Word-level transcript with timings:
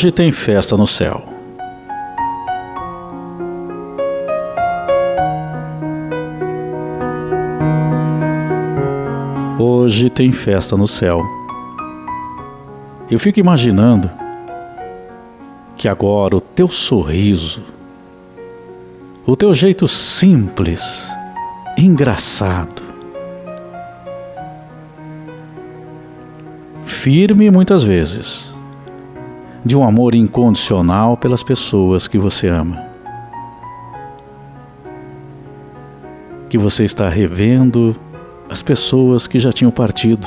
Hoje 0.00 0.10
tem 0.10 0.32
festa 0.32 0.78
no 0.78 0.86
céu. 0.86 1.22
Hoje 9.58 10.08
tem 10.08 10.32
festa 10.32 10.74
no 10.74 10.86
céu. 10.86 11.20
Eu 13.10 13.18
fico 13.18 13.40
imaginando 13.40 14.10
que 15.76 15.86
agora 15.86 16.34
o 16.34 16.40
teu 16.40 16.66
sorriso, 16.66 17.62
o 19.26 19.36
teu 19.36 19.54
jeito 19.54 19.86
simples, 19.86 21.14
engraçado, 21.76 22.80
firme 26.84 27.50
muitas 27.50 27.82
vezes, 27.82 28.49
de 29.64 29.76
um 29.76 29.84
amor 29.84 30.14
incondicional 30.14 31.16
pelas 31.16 31.42
pessoas 31.42 32.08
que 32.08 32.18
você 32.18 32.48
ama. 32.48 32.82
Que 36.48 36.58
você 36.58 36.84
está 36.84 37.08
revendo 37.08 37.94
as 38.50 38.62
pessoas 38.62 39.26
que 39.26 39.38
já 39.38 39.52
tinham 39.52 39.70
partido, 39.70 40.26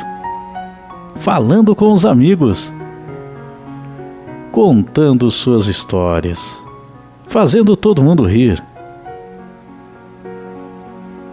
falando 1.15 1.75
com 1.75 1.91
os 1.91 2.05
amigos, 2.05 2.73
contando 4.51 5.29
suas 5.29 5.67
histórias, 5.67 6.63
fazendo 7.27 7.75
todo 7.75 8.03
mundo 8.03 8.23
rir. 8.23 8.63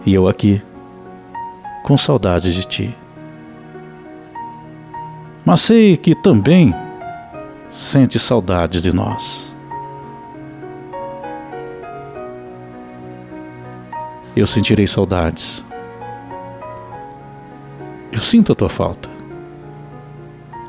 E 0.05 0.13
eu 0.13 0.27
aqui, 0.27 0.61
com 1.83 1.95
saudade 1.97 2.53
de 2.53 2.65
ti. 2.65 2.95
Mas 5.45 5.61
sei 5.61 5.95
que 5.95 6.13
também 6.13 6.73
sente 7.71 8.19
saudade 8.19 8.81
de 8.81 8.93
nós. 8.93 9.55
Eu 14.35 14.47
sentirei 14.47 14.87
saudades 14.87 15.63
eu 18.11 18.19
sinto 18.19 18.51
a 18.51 18.55
tua 18.55 18.69
falta. 18.69 19.09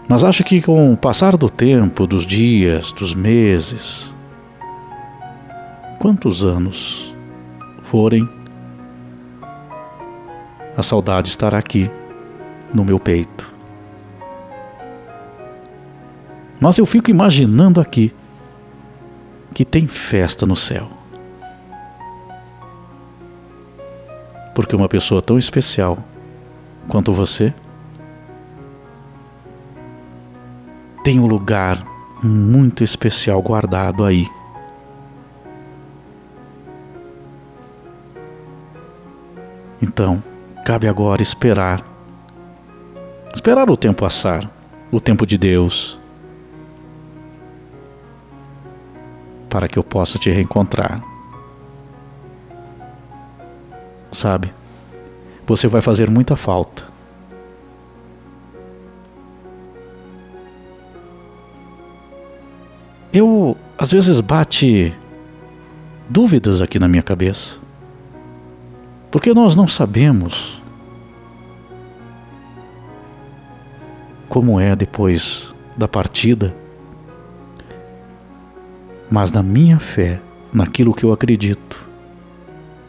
Mas 0.09 0.25
acho 0.25 0.45
que 0.45 0.63
com 0.63 0.93
o 0.93 0.97
passar 0.97 1.37
do 1.37 1.51
tempo, 1.51 2.07
dos 2.07 2.25
dias, 2.25 2.93
dos 2.93 3.15
meses, 3.15 4.13
quantos 5.99 6.45
anos 6.45 7.15
forem, 7.83 8.29
a 10.77 10.83
saudade 10.83 11.29
estará 11.29 11.59
aqui, 11.59 11.91
no 12.73 12.85
meu 12.85 12.99
peito. 12.99 13.52
Mas 16.63 16.79
eu 16.79 16.87
fico 16.87 17.11
imaginando 17.11 17.81
aqui 17.81 18.15
que 19.53 19.65
tem 19.65 19.89
festa 19.89 20.47
no 20.47 20.55
céu. 20.55 20.89
Porque 24.55 24.77
uma 24.77 24.89
pessoa 24.89 25.21
tão 25.21 25.37
especial 25.37 25.99
quanto 26.87 27.13
você 27.13 27.53
tem 31.03 31.19
um 31.19 31.27
lugar 31.27 31.85
muito 32.23 32.85
especial 32.85 33.43
guardado 33.43 34.05
aí. 34.05 34.29
Então, 39.83 40.23
cabe 40.65 40.87
agora 40.87 41.23
esperar. 41.23 41.85
Esperar 43.35 43.69
o 43.69 43.77
tempo 43.77 43.99
passar, 44.03 44.49
o 44.93 45.01
tempo 45.01 45.27
de 45.27 45.37
Deus, 45.37 46.01
para 49.53 49.69
que 49.69 49.79
eu 49.79 49.85
possa 49.85 50.19
te 50.19 50.31
reencontrar. 50.31 51.05
Sabe? 54.11 54.53
você 55.47 55.69
vai 55.69 55.83
fazer 55.83 56.09
muita 56.09 56.37
falta. 56.37 56.85
Eu, 63.13 63.57
às 63.77 63.93
vezes, 63.93 64.21
bate 64.21 64.97
dúvidas 66.09 66.63
aqui 66.63 66.79
na 66.79 66.89
minha 66.89 67.03
cabeça, 67.03 67.59
porque 69.11 69.35
nós 69.35 69.55
não 69.55 69.69
sabemos 69.69 70.63
como 74.29 74.59
é 74.59 74.75
depois 74.75 75.55
da 75.77 75.87
partida, 75.87 76.55
mas 79.13 79.31
na 79.31 79.43
minha 79.43 79.79
fé, 79.79 80.19
naquilo 80.51 80.95
que 80.95 81.05
eu 81.05 81.13
acredito, 81.13 81.87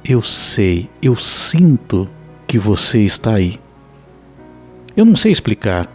eu 0.06 0.22
sei, 0.22 0.90
eu 1.02 1.18
sinto 1.18 2.08
que 2.48 2.58
você 2.58 3.00
está 3.00 3.34
aí. 3.34 3.60
Eu 4.96 5.04
não 5.04 5.18
sei 5.18 5.34
explicar, 5.34 5.86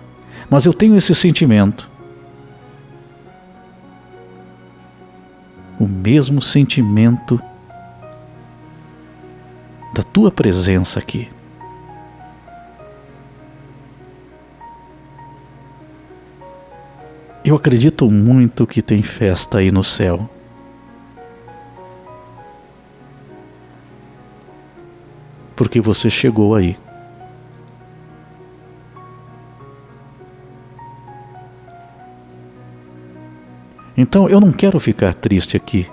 mas 0.51 0.67
eu 0.67 0.75
tenho 0.75 0.95
esse 0.97 1.15
sentimento. 1.15 1.89
O 5.81 5.89
mesmo 5.89 6.43
sentimento 6.43 7.41
da 9.95 10.03
tua 10.03 10.31
presença 10.31 10.99
aqui. 10.99 11.31
Eu 17.45 17.57
acredito 17.57 18.11
muito 18.11 18.67
que 18.67 18.83
tem 18.83 19.03
festa 19.03 19.59
aí 19.59 19.71
no 19.71 19.83
céu. 19.83 20.29
porque 25.59 25.81
você 25.81 26.09
chegou 26.09 26.55
aí. 26.55 26.79
Então 33.97 34.29
eu 34.29 34.41
não 34.41 34.53
quero 34.53 34.79
ficar 34.79 35.13
triste 35.13 35.57
aqui, 35.57 35.91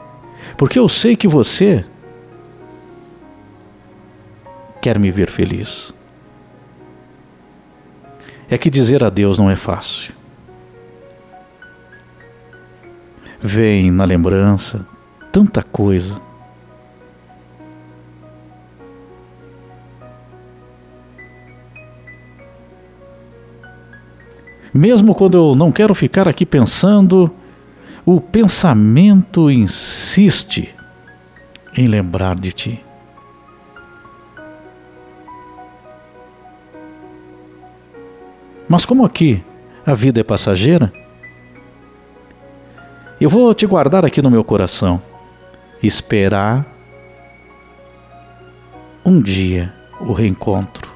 porque 0.55 0.77
eu 0.77 0.87
sei 0.87 1.15
que 1.15 1.27
você 1.27 1.83
quer 4.79 4.99
me 4.99 5.09
ver 5.09 5.31
feliz. 5.31 5.91
É 8.47 8.59
que 8.59 8.69
dizer 8.69 9.03
adeus 9.03 9.39
não 9.39 9.49
é 9.49 9.55
fácil. 9.55 10.13
Vem 13.45 13.91
na 13.91 14.03
lembrança 14.03 14.87
tanta 15.31 15.61
coisa 15.61 16.19
Mesmo 24.73 25.13
quando 25.13 25.37
eu 25.37 25.55
não 25.55 25.71
quero 25.71 25.93
ficar 25.93 26.27
aqui 26.27 26.43
pensando, 26.43 27.31
o 28.03 28.19
pensamento 28.19 29.49
insiste 29.49 30.75
em 31.77 31.87
lembrar 31.87 32.35
de 32.35 32.51
ti. 32.51 32.85
Mas 38.67 38.83
como 38.83 39.05
aqui 39.05 39.41
a 39.85 39.93
vida 39.93 40.19
é 40.19 40.23
passageira, 40.23 40.91
eu 43.19 43.29
vou 43.29 43.53
te 43.53 43.65
guardar 43.65 44.05
aqui 44.05 44.21
no 44.21 44.31
meu 44.31 44.43
coração, 44.43 45.01
esperar 45.81 46.65
um 49.05 49.21
dia 49.21 49.73
o 49.99 50.13
reencontro 50.13 50.95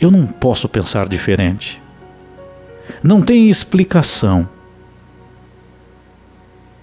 eu 0.00 0.10
não 0.10 0.26
posso 0.26 0.68
pensar 0.68 1.08
diferente. 1.08 1.80
Não 3.02 3.20
tem 3.20 3.50
explicação. 3.50 4.48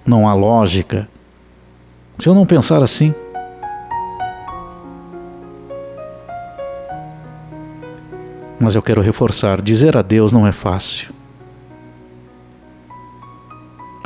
Não 0.06 0.30
há 0.30 0.34
lógica. 0.34 1.10
Se 2.20 2.30
eu 2.30 2.36
não 2.36 2.46
pensar 2.46 2.84
assim, 2.84 3.14
mas 8.60 8.76
eu 8.76 8.82
quero 8.82 9.02
reforçar: 9.02 9.62
dizer 9.62 9.98
adeus 9.98 10.32
não 10.32 10.46
é 10.46 10.52
fácil. 10.52 11.17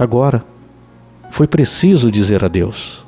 Agora, 0.01 0.43
foi 1.29 1.45
preciso 1.45 2.09
dizer 2.09 2.43
adeus. 2.43 3.05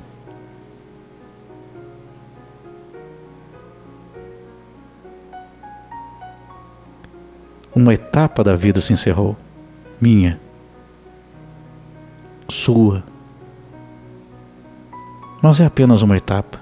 Uma 7.74 7.94
etapa 7.94 8.44
da 8.44 8.54
vida 8.54 8.80
se 8.80 8.92
encerrou. 8.92 9.36
Minha. 10.00 10.38
Sua. 12.48 13.02
Mas 15.42 15.60
é 15.60 15.66
apenas 15.66 16.00
uma 16.00 16.16
etapa. 16.16 16.60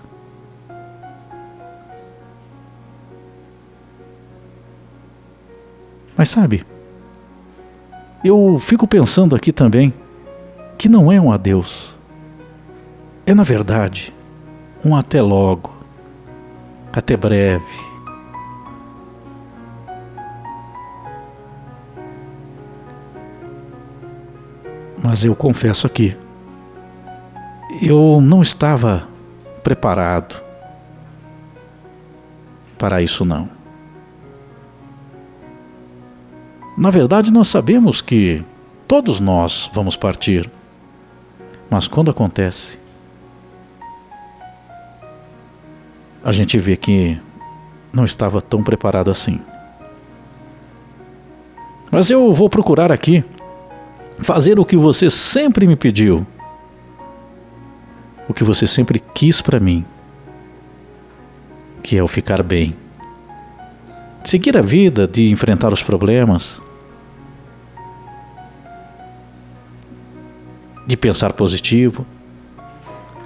Mas 6.17 6.31
sabe, 6.31 6.65
eu 8.25 8.59
fico 8.59 8.87
pensando 8.87 9.37
aqui 9.37 9.53
também 9.53 9.93
que 10.83 10.89
não 10.89 11.13
é 11.13 11.21
um 11.21 11.31
adeus. 11.31 11.95
É, 13.25 13.33
na 13.33 13.45
verdade, 13.45 14.13
um 14.85 14.97
até 14.97 15.23
logo, 15.23 15.73
até 16.93 17.17
breve. 17.17 17.65
Mas 25.01 25.25
eu 25.25 25.37
confesso 25.37 25.87
aqui, 25.87 26.17
eu 27.81 28.21
não 28.21 28.43
estava 28.43 29.07
preparado 29.63 30.43
para 32.77 33.01
isso 33.01 33.25
não. 33.25 33.49
Na 36.77 36.91
verdade, 36.91 37.33
nós 37.33 37.47
sabemos 37.47 38.01
que 38.01 38.45
todos 38.89 39.21
nós 39.21 39.71
vamos 39.73 39.95
partir. 39.97 40.51
Mas 41.73 41.89
quando 41.89 42.11
acontece, 42.11 42.79
a 46.23 46.31
gente 46.31 46.59
vê 46.59 46.77
que 46.77 47.19
não 47.91 48.05
estava 48.05 48.43
tão 48.43 48.63
preparado 48.63 49.11
assim. 49.11 49.41
Mas 51.91 52.11
eu 52.11 52.35
vou 52.35 52.51
procurar 52.51 52.93
aqui 52.93 53.25
fazer 54.19 54.59
o 54.59 54.67
que 54.67 54.77
você 54.77 55.09
sempre 55.09 55.67
me 55.67 55.75
pediu, 55.75 56.27
o 58.29 58.35
que 58.35 58.45
você 58.45 58.67
sempre 58.67 58.99
quis 58.99 59.41
para 59.41 59.59
mim, 59.59 59.83
que 61.83 61.97
é 61.97 62.03
o 62.03 62.07
ficar 62.07 62.43
bem. 62.43 62.77
Seguir 64.23 64.59
a 64.59 64.63
vida, 64.63 65.09
de 65.09 65.31
enfrentar 65.31 65.73
os 65.73 65.83
problemas, 65.83 66.61
de 70.87 70.97
pensar 70.97 71.33
positivo, 71.33 72.07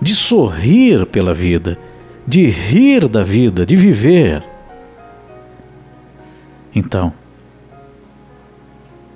de 0.00 0.14
sorrir 0.14 1.06
pela 1.06 1.32
vida, 1.32 1.79
de 2.26 2.47
rir 2.47 3.08
da 3.08 3.23
vida, 3.23 3.64
de 3.64 3.76
viver. 3.76 4.43
Então, 6.75 7.12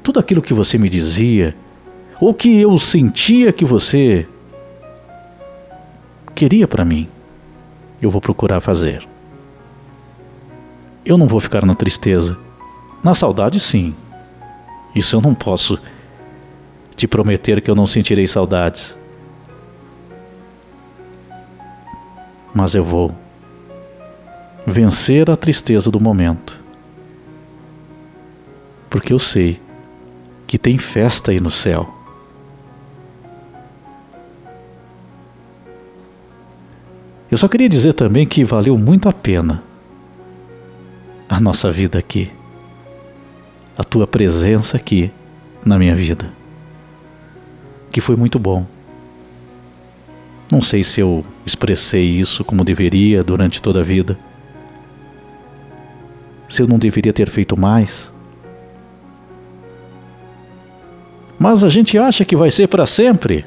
tudo 0.02 0.18
aquilo 0.18 0.40
que 0.42 0.54
você 0.54 0.78
me 0.78 0.88
dizia, 0.88 1.54
ou 2.20 2.32
que 2.32 2.60
eu 2.60 2.78
sentia 2.78 3.52
que 3.52 3.64
você 3.64 4.26
queria 6.34 6.66
para 6.66 6.84
mim, 6.84 7.08
eu 8.00 8.10
vou 8.10 8.20
procurar 8.20 8.60
fazer. 8.60 9.06
Eu 11.04 11.18
não 11.18 11.26
vou 11.26 11.40
ficar 11.40 11.64
na 11.64 11.74
tristeza. 11.74 12.36
Na 13.02 13.14
saudade, 13.14 13.58
sim. 13.60 13.94
Isso 14.94 15.16
eu 15.16 15.20
não 15.20 15.34
posso 15.34 15.78
te 17.00 17.08
prometer 17.08 17.62
que 17.62 17.70
eu 17.70 17.74
não 17.74 17.86
sentirei 17.86 18.26
saudades. 18.26 18.94
Mas 22.54 22.74
eu 22.74 22.84
vou 22.84 23.10
vencer 24.66 25.30
a 25.30 25.36
tristeza 25.36 25.90
do 25.90 25.98
momento. 25.98 26.60
Porque 28.90 29.14
eu 29.14 29.18
sei 29.18 29.58
que 30.46 30.58
tem 30.58 30.76
festa 30.76 31.30
aí 31.30 31.40
no 31.40 31.50
céu. 31.50 31.88
Eu 37.30 37.38
só 37.38 37.48
queria 37.48 37.68
dizer 37.68 37.94
também 37.94 38.26
que 38.26 38.44
valeu 38.44 38.76
muito 38.76 39.08
a 39.08 39.12
pena 39.12 39.62
a 41.30 41.40
nossa 41.40 41.70
vida 41.70 41.98
aqui, 41.98 42.30
a 43.78 43.84
tua 43.84 44.06
presença 44.06 44.76
aqui 44.76 45.10
na 45.64 45.78
minha 45.78 45.94
vida, 45.94 46.39
que 47.90 48.00
foi 48.00 48.16
muito 48.16 48.38
bom. 48.38 48.66
Não 50.50 50.62
sei 50.62 50.82
se 50.82 51.00
eu 51.00 51.24
expressei 51.46 52.04
isso 52.04 52.44
como 52.44 52.64
deveria 52.64 53.22
durante 53.22 53.62
toda 53.62 53.80
a 53.80 53.84
vida, 53.84 54.18
se 56.48 56.60
eu 56.60 56.66
não 56.66 56.78
deveria 56.78 57.12
ter 57.12 57.28
feito 57.30 57.58
mais. 57.58 58.12
Mas 61.38 61.64
a 61.64 61.68
gente 61.68 61.96
acha 61.96 62.24
que 62.24 62.36
vai 62.36 62.50
ser 62.50 62.66
para 62.66 62.84
sempre. 62.84 63.46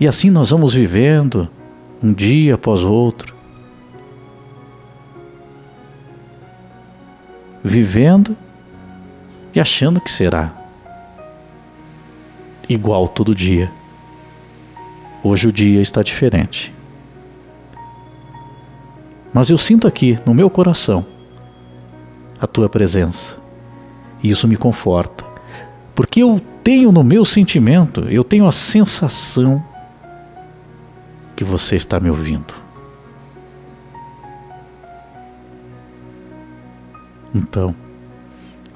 E 0.00 0.08
assim 0.08 0.30
nós 0.30 0.50
vamos 0.50 0.72
vivendo, 0.72 1.48
um 2.02 2.12
dia 2.12 2.54
após 2.54 2.82
outro. 2.82 3.38
vivendo 7.68 8.36
e 9.54 9.60
achando 9.60 10.00
que 10.00 10.10
será 10.10 10.57
igual 12.68 13.08
todo 13.08 13.34
dia. 13.34 13.70
Hoje 15.22 15.48
o 15.48 15.52
dia 15.52 15.80
está 15.80 16.02
diferente. 16.02 16.72
Mas 19.32 19.50
eu 19.50 19.58
sinto 19.58 19.86
aqui 19.86 20.18
no 20.24 20.34
meu 20.34 20.48
coração 20.48 21.04
a 22.40 22.46
tua 22.46 22.68
presença. 22.68 23.36
E 24.22 24.30
isso 24.30 24.48
me 24.48 24.56
conforta. 24.56 25.24
Porque 25.94 26.22
eu 26.22 26.40
tenho 26.62 26.92
no 26.92 27.02
meu 27.02 27.24
sentimento, 27.24 28.02
eu 28.08 28.22
tenho 28.22 28.46
a 28.46 28.52
sensação 28.52 29.62
que 31.34 31.44
você 31.44 31.76
está 31.76 32.00
me 32.00 32.10
ouvindo. 32.10 32.54
Então, 37.34 37.74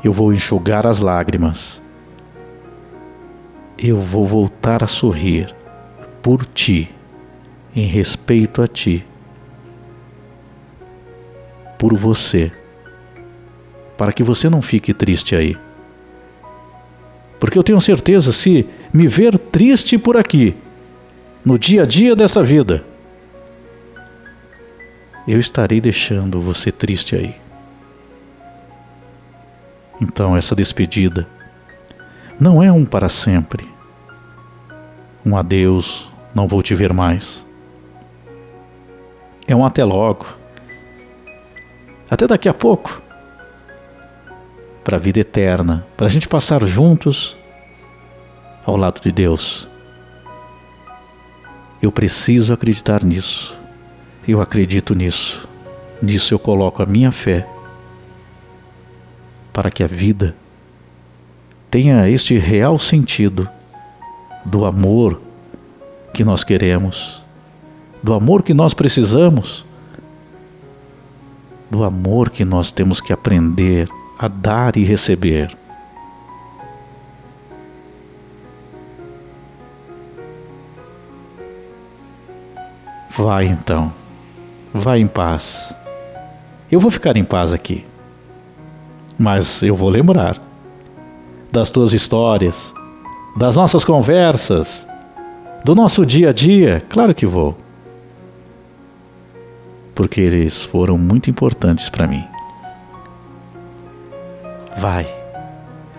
eu 0.04 0.12
vou 0.12 0.32
enxugar 0.32 0.86
as 0.86 1.00
lágrimas. 1.00 1.80
Eu 3.78 3.96
vou 3.96 4.26
voltar 4.26 4.82
a 4.84 4.86
sorrir 4.86 5.54
por 6.22 6.46
ti, 6.46 6.90
em 7.74 7.86
respeito 7.86 8.62
a 8.62 8.66
ti, 8.66 9.04
por 11.78 11.94
você, 11.96 12.52
para 13.96 14.12
que 14.12 14.22
você 14.22 14.48
não 14.48 14.62
fique 14.62 14.94
triste 14.94 15.34
aí. 15.34 15.56
Porque 17.40 17.58
eu 17.58 17.62
tenho 17.64 17.80
certeza, 17.80 18.32
se 18.32 18.66
me 18.92 19.08
ver 19.08 19.36
triste 19.36 19.98
por 19.98 20.16
aqui, 20.16 20.54
no 21.44 21.58
dia 21.58 21.82
a 21.82 21.86
dia 21.86 22.14
dessa 22.14 22.42
vida, 22.42 22.84
eu 25.26 25.40
estarei 25.40 25.80
deixando 25.80 26.40
você 26.40 26.70
triste 26.70 27.16
aí. 27.16 27.34
Então, 30.00 30.36
essa 30.36 30.54
despedida 30.54 31.26
não 32.40 32.62
é 32.62 32.70
um 32.72 32.84
para 32.84 33.08
sempre, 33.08 33.68
um 35.24 35.36
adeus, 35.36 36.08
não 36.34 36.48
vou 36.48 36.62
te 36.62 36.74
ver 36.74 36.92
mais. 36.92 37.46
É 39.46 39.54
um 39.54 39.64
até 39.64 39.84
logo, 39.84 40.26
até 42.10 42.26
daqui 42.26 42.48
a 42.48 42.54
pouco, 42.54 43.02
para 44.82 44.96
a 44.96 45.00
vida 45.00 45.20
eterna, 45.20 45.86
para 45.96 46.06
a 46.06 46.10
gente 46.10 46.28
passar 46.28 46.64
juntos 46.64 47.36
ao 48.64 48.76
lado 48.76 49.00
de 49.00 49.12
Deus. 49.12 49.68
Eu 51.80 51.90
preciso 51.90 52.52
acreditar 52.52 53.04
nisso, 53.04 53.58
eu 54.26 54.40
acredito 54.40 54.94
nisso, 54.94 55.48
nisso 56.00 56.32
eu 56.32 56.38
coloco 56.38 56.82
a 56.82 56.86
minha 56.86 57.12
fé 57.12 57.46
para 59.52 59.70
que 59.70 59.82
a 59.82 59.86
vida 59.86 60.34
tenha 61.72 62.06
este 62.06 62.36
real 62.36 62.78
sentido 62.78 63.48
do 64.44 64.66
amor 64.66 65.18
que 66.12 66.22
nós 66.22 66.44
queremos, 66.44 67.22
do 68.02 68.12
amor 68.12 68.42
que 68.42 68.52
nós 68.52 68.74
precisamos, 68.74 69.64
do 71.70 71.82
amor 71.82 72.28
que 72.28 72.44
nós 72.44 72.70
temos 72.70 73.00
que 73.00 73.10
aprender 73.10 73.88
a 74.18 74.28
dar 74.28 74.76
e 74.76 74.84
receber. 74.84 75.56
Vai 83.16 83.46
então, 83.46 83.90
vai 84.74 85.00
em 85.00 85.06
paz. 85.06 85.74
Eu 86.70 86.78
vou 86.78 86.90
ficar 86.90 87.16
em 87.16 87.24
paz 87.24 87.54
aqui 87.54 87.84
mas 89.18 89.62
eu 89.62 89.76
vou 89.76 89.88
lembrar 89.88 90.40
das 91.52 91.70
tuas 91.70 91.92
histórias, 91.92 92.74
das 93.36 93.56
nossas 93.56 93.84
conversas, 93.84 94.86
do 95.62 95.74
nosso 95.74 96.04
dia 96.04 96.30
a 96.30 96.32
dia, 96.32 96.82
claro 96.88 97.14
que 97.14 97.26
vou. 97.26 97.56
Porque 99.94 100.20
eles 100.20 100.64
foram 100.64 100.96
muito 100.96 101.28
importantes 101.28 101.90
para 101.90 102.08
mim. 102.08 102.24
Vai, 104.78 105.06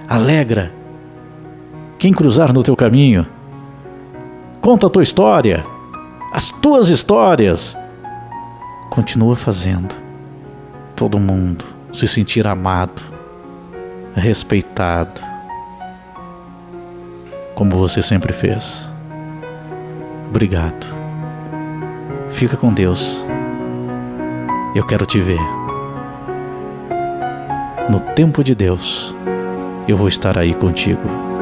alegra 0.10 0.74
quem 2.00 2.12
cruzar 2.12 2.52
no 2.52 2.64
teu 2.64 2.76
caminho. 2.76 3.26
Conta 4.60 4.88
a 4.88 4.90
tua 4.90 5.04
história, 5.04 5.64
as 6.34 6.50
tuas 6.50 6.90
histórias. 6.90 7.78
Continua 8.90 9.36
fazendo 9.36 9.96
todo 10.96 11.20
mundo 11.20 11.64
se 11.92 12.08
sentir 12.08 12.48
amado 12.48 13.14
respeitado, 14.16 15.22
como 17.64 17.78
você 17.78 18.02
sempre 18.02 18.34
fez. 18.34 18.92
Obrigado. 20.28 20.86
Fica 22.30 22.58
com 22.58 22.74
Deus. 22.74 23.24
Eu 24.76 24.86
quero 24.86 25.06
te 25.06 25.22
ver. 25.22 25.40
No 27.90 28.02
tempo 28.02 28.44
de 28.44 28.54
Deus, 28.54 29.16
eu 29.88 29.96
vou 29.96 30.10
estar 30.10 30.38
aí 30.38 30.54
contigo. 30.54 31.33